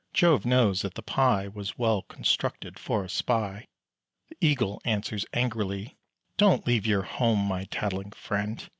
[0.15, 3.67] Jove knows that the Pie Was well constructed for a spy.
[4.29, 5.95] The eagle answers, angrily,
[6.37, 8.67] "Don't leave your home, my tattling friend.